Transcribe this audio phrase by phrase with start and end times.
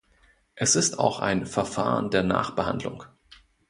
[0.55, 3.03] Es ist auch ein Verfahren der Nachbehandlung.